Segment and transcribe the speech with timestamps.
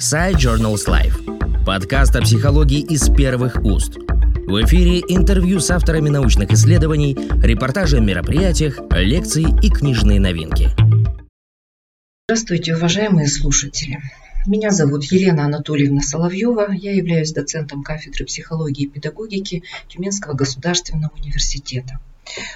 [0.00, 1.64] Side Journals Life.
[1.66, 3.98] Подкаст о психологии из первых уст.
[3.98, 10.70] В эфире интервью с авторами научных исследований, репортажи о мероприятиях, лекции и книжные новинки.
[12.26, 14.00] Здравствуйте, уважаемые слушатели.
[14.46, 16.72] Меня зовут Елена Анатольевна Соловьева.
[16.72, 22.00] Я являюсь доцентом кафедры психологии и педагогики Тюменского государственного университета.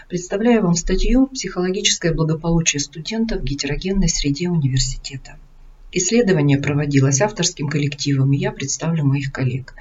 [0.08, 5.36] Представляю вам статью «Психологическое благополучие студентов в гетерогенной среде университета».
[5.96, 9.74] Исследование проводилось авторским коллективом, и я представлю моих коллег.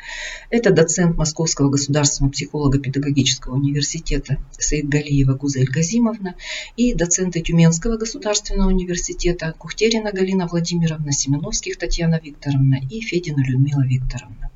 [0.52, 6.36] Это доцент Московского государственного психолого-педагогического университета Саид Галиева Гузель Газимовна
[6.78, 14.52] и доценты Тюменского государственного университета Кухтерина Галина Владимировна, Семеновских Татьяна Викторовна и Федина Людмила Викторовна.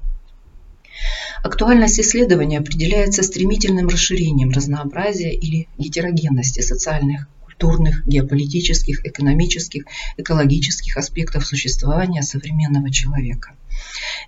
[1.42, 9.85] Актуальность исследования определяется стремительным расширением разнообразия или гетерогенности социальных культурных, геополитических, экономических,
[10.17, 13.55] экологических аспектов существования современного человека.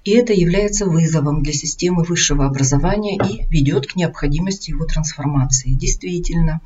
[0.04, 5.72] И это является вызовом для системы высшего образования и ведет к необходимости его трансформации.
[5.72, 6.62] Действительно,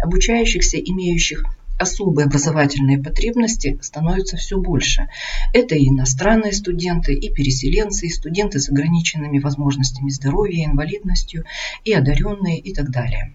[0.00, 1.44] обучающихся, имеющих
[1.80, 5.08] особые образовательные потребности становятся все больше.
[5.52, 11.44] Это и иностранные студенты, и переселенцы, и студенты с ограниченными возможностями здоровья, инвалидностью,
[11.84, 13.34] и одаренные и так далее.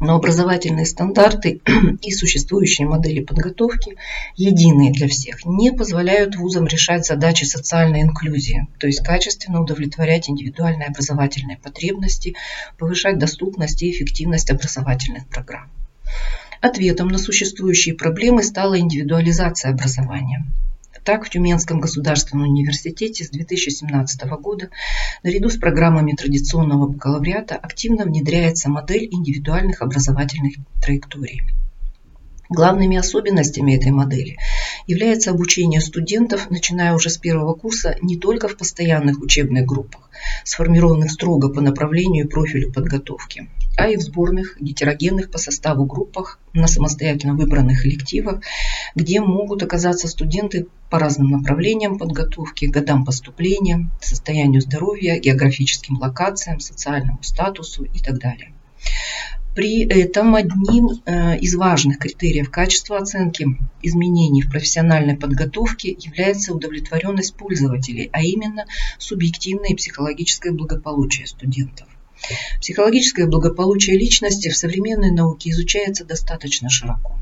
[0.00, 1.60] Но образовательные стандарты
[2.02, 3.96] и существующие модели подготовки,
[4.36, 10.88] единые для всех, не позволяют вузам решать задачи социальной инклюзии, то есть качественно удовлетворять индивидуальные
[10.88, 12.34] образовательные потребности,
[12.78, 15.70] повышать доступность и эффективность образовательных программ.
[16.60, 20.44] Ответом на существующие проблемы стала индивидуализация образования.
[21.08, 24.68] Так, в Тюменском государственном университете с 2017 года
[25.22, 31.40] наряду с программами традиционного бакалавриата активно внедряется модель индивидуальных образовательных траекторий.
[32.50, 34.36] Главными особенностями этой модели
[34.86, 40.10] является обучение студентов, начиная уже с первого курса, не только в постоянных учебных группах,
[40.44, 43.48] сформированных строго по направлению и профилю подготовки,
[43.78, 48.40] а и в сборных, гетерогенных по составу группах, на самостоятельно выбранных элективах,
[48.96, 57.22] где могут оказаться студенты по разным направлениям подготовки, годам поступления, состоянию здоровья, географическим локациям, социальному
[57.22, 58.52] статусу и так далее.
[59.54, 63.46] При этом одним э, из важных критериев качества оценки
[63.82, 68.66] изменений в профессиональной подготовке является удовлетворенность пользователей, а именно
[68.98, 71.86] субъективное и психологическое благополучие студентов.
[72.60, 77.18] Психологическое благополучие личности в современной науке изучается достаточно широко.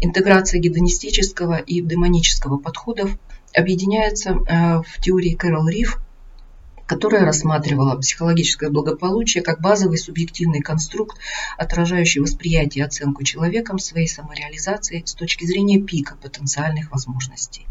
[0.00, 3.10] Интеграция гедонистического и демонического подходов
[3.54, 6.00] объединяется э, в теории Кэрол Риф
[6.88, 11.18] которая рассматривала психологическое благополучие как базовый субъективный конструкт,
[11.58, 17.66] отражающий восприятие и оценку человеком своей самореализации с точки зрения пика потенциальных возможностей.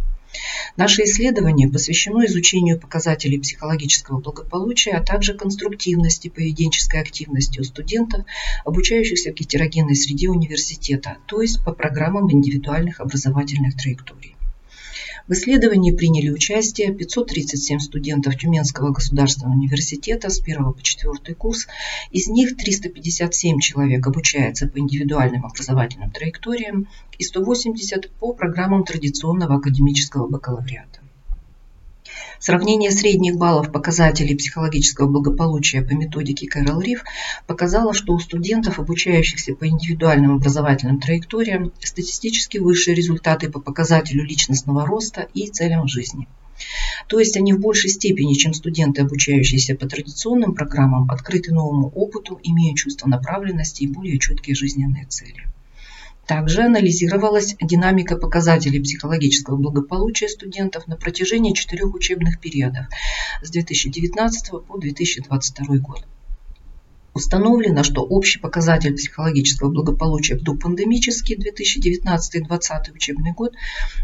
[0.77, 8.25] Наше исследование посвящено изучению показателей психологического благополучия, а также конструктивности поведенческой активности у студентов,
[8.63, 14.37] обучающихся в гетерогенной среде университета, то есть по программам индивидуальных образовательных траекторий.
[15.27, 21.67] В исследовании приняли участие 537 студентов Тюменского государственного университета с 1 по 4 курс.
[22.11, 30.29] Из них 357 человек обучается по индивидуальным образовательным траекториям и 180 по программам традиционного академического
[30.29, 30.97] бакалавриата.
[32.40, 37.03] Сравнение средних баллов показателей психологического благополучия по методике Кэрол Риф
[37.48, 44.86] показало, что у студентов, обучающихся по индивидуальным образовательным траекториям, статистически высшие результаты по показателю личностного
[44.86, 46.28] роста и целям жизни.
[47.08, 52.40] То есть они в большей степени, чем студенты, обучающиеся по традиционным программам, открыты новому опыту,
[52.44, 55.48] имеют чувство направленности и более четкие жизненные цели.
[56.27, 62.88] Также анализировалась динамика показателей психологического благополучия студентов на протяжении четырех учебных периодов
[63.41, 66.05] с 2019 по 2022 год.
[67.13, 73.53] Установлено, что общий показатель психологического благополучия в допандемический 2019-2020 учебный год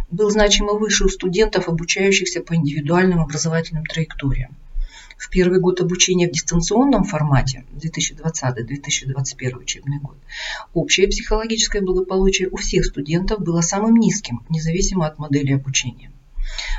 [0.10, 4.56] был значимо выше у студентов, обучающихся по индивидуальным образовательным траекториям
[5.18, 10.18] в первый год обучения в дистанционном формате, 2020-2021 учебный год,
[10.74, 16.12] общее психологическое благополучие у всех студентов было самым низким, независимо от модели обучения.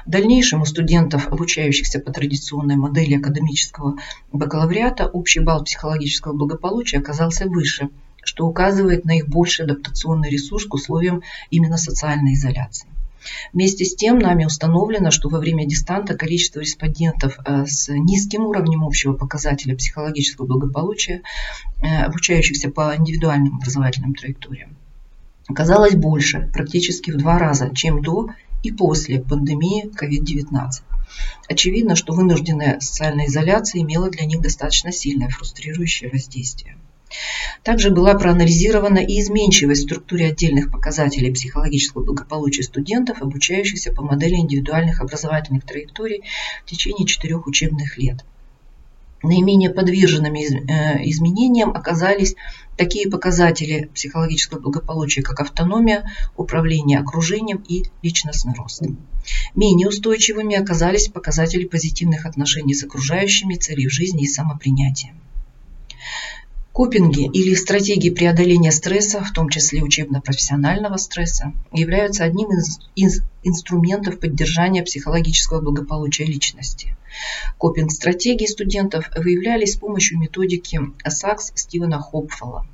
[0.06, 3.96] В дальнейшем у студентов, обучающихся по традиционной модели академического
[4.32, 7.88] бакалавриата, общий балл психологического благополучия оказался выше,
[8.22, 12.88] что указывает на их больший адаптационный ресурс к условиям именно социальной изоляции.
[13.52, 18.84] Вместе с тем нами установлено, что во время дистанта количество респондентов э, с низким уровнем
[18.84, 21.22] общего показателя психологического благополучия,
[21.82, 24.76] э, обучающихся по индивидуальным образовательным траекториям,
[25.46, 28.30] оказалось больше, практически в два раза, чем до
[28.62, 30.82] и после пандемии COVID-19.
[31.48, 36.76] Очевидно, что вынужденная социальная изоляция имела для них достаточно сильное фрустрирующее воздействие.
[37.64, 44.34] Также была проанализирована и изменчивость в структуре отдельных показателей психологического благополучия студентов, обучающихся по модели
[44.34, 46.22] индивидуальных образовательных траекторий
[46.66, 48.22] в течение четырех учебных лет.
[49.22, 52.34] Наименее подверженными э, изменениям оказались
[52.76, 56.04] такие показатели психологического благополучия, как автономия,
[56.36, 58.82] управление окружением и личностный рост.
[59.54, 65.14] Менее устойчивыми оказались показатели позитивных отношений с окружающими, целей в жизни и самопринятия.
[66.74, 74.18] Копинги или стратегии преодоления стресса, в том числе учебно-профессионального стресса, являются одним из, из инструментов
[74.18, 76.96] поддержания психологического благополучия личности.
[77.58, 82.66] Копинг-стратегии студентов выявлялись с помощью методики САКС Стивена Хопфелла.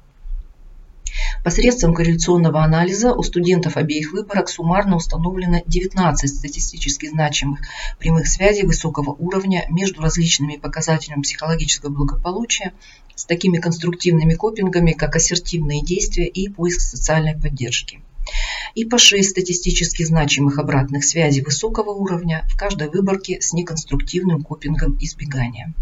[1.45, 7.61] Посредством корреляционного анализа у студентов обеих выборок суммарно установлено 19 статистически значимых
[7.99, 12.73] прямых связей высокого уровня между различными показателями психологического благополучия
[13.15, 18.01] с такими конструктивными копингами, как ассертивные действия и поиск социальной поддержки.
[18.75, 24.97] И по 6 статистически значимых обратных связей высокого уровня в каждой выборке с неконструктивным копингом
[25.01, 25.73] избегания.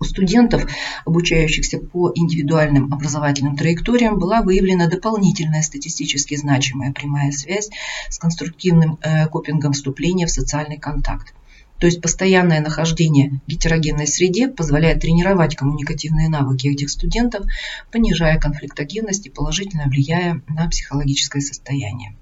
[0.00, 0.70] У студентов,
[1.04, 7.68] обучающихся по индивидуальным образовательным траекториям, была выявлена дополнительная статистически значимая прямая связь
[8.08, 11.34] с конструктивным э, копингом вступления в социальный контакт.
[11.80, 17.46] То есть постоянное нахождение в гетерогенной среде позволяет тренировать коммуникативные навыки этих студентов,
[17.92, 22.16] понижая конфликтогенность и положительно влияя на психологическое состояние.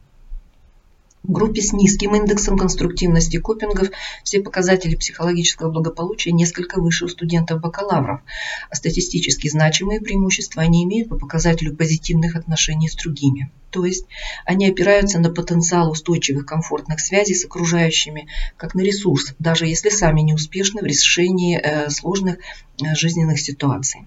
[1.27, 3.89] В группе с низким индексом конструктивности копингов
[4.23, 8.21] все показатели психологического благополучия несколько выше у студентов-бакалавров,
[8.71, 13.51] а статистически значимые преимущества они имеют по показателю позитивных отношений с другими.
[13.71, 14.07] То есть
[14.45, 20.21] они опираются на потенциал устойчивых комфортных связей с окружающими, как на ресурс, даже если сами
[20.21, 24.07] не успешны в решении э, сложных э, жизненных ситуаций.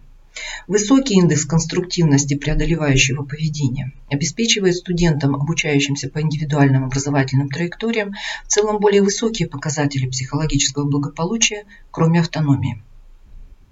[0.67, 8.13] Высокий индекс конструктивности преодолевающего поведения обеспечивает студентам, обучающимся по индивидуальным образовательным траекториям,
[8.45, 12.81] в целом более высокие показатели психологического благополучия, кроме автономии.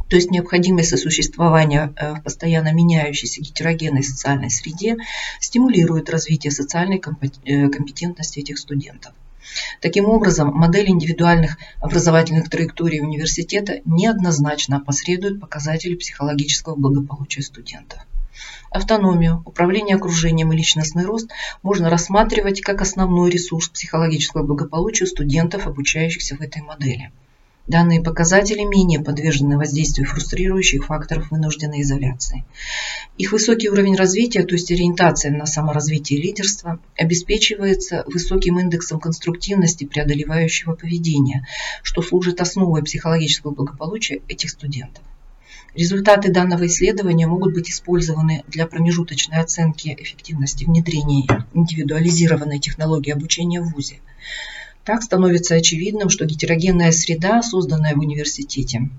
[0.10, 4.96] То есть необходимость сосуществования э, в постоянно меняющейся гетерогенной социальной среде
[5.42, 7.02] стимулирует развитие социальной
[7.44, 9.14] э, компетентности этих студентов.
[9.82, 18.00] Таким образом, модель индивидуальных образовательных траекторий университета неоднозначно опосредует показатели психологического благополучия студентов.
[18.72, 21.30] Автономию, управление окружением и личностный рост
[21.64, 27.12] можно рассматривать как основной ресурс психологического благополучия студентов, обучающихся в этой модели–
[27.68, 32.46] Данные показатели менее подвержены воздействию фрустрирующих факторов вынужденной изоляции.
[33.18, 39.84] Их высокий уровень развития, то есть ориентация на саморазвитие и лидерство, обеспечивается высоким индексом конструктивности
[39.84, 41.46] преодолевающего поведения,
[41.84, 45.04] что служит основой психологического благополучия этих студентов.
[45.76, 53.74] Результаты данного исследования могут быть использованы для промежуточной оценки эффективности внедрения индивидуализированной технологии обучения в
[53.74, 54.00] ВУЗе.
[54.88, 58.90] Так становится очевидным, что гетерогенная среда, созданная в университете,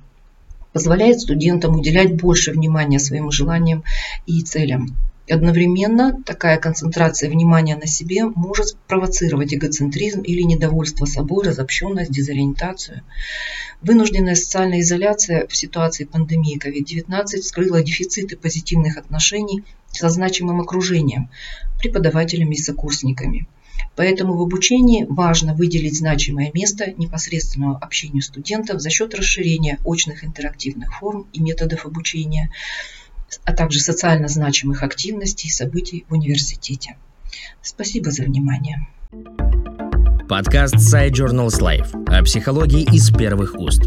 [0.75, 3.85] позволяет студентам уделять больше внимания своим желаниям
[4.27, 4.95] и целям.
[5.31, 13.01] Одновременно такая концентрация внимания на себе может провоцировать эгоцентризм или недовольство собой, разобщенность, дезориентацию.
[13.81, 21.31] Вынужденная социальная изоляция в ситуации пандемии COVID-19 вскрыла дефициты позитивных отношений со значимым окружением,
[21.81, 23.49] преподавателями и сокурсниками.
[23.97, 30.99] Поэтому в обучении важно выделить значимое место непосредственному общению студентов за счет расширения очных интерактивных
[30.99, 32.51] форм и методов обучения,
[33.45, 36.97] а также социально значимых активностей и событий в университете.
[37.63, 38.87] Спасибо за внимание.
[40.29, 43.83] Подкаст Side Journals Life о психологии из первых уст.